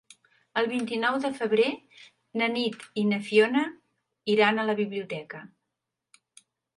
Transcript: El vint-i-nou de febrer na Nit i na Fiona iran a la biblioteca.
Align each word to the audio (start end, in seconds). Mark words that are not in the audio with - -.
El 0.59 0.67
vint-i-nou 0.69 1.17
de 1.25 1.29
febrer 1.33 1.67
na 2.41 2.47
Nit 2.53 2.85
i 3.01 3.03
na 3.09 3.19
Fiona 3.27 3.63
iran 4.37 4.57
a 4.57 4.65
la 4.71 4.77
biblioteca. 4.81 5.43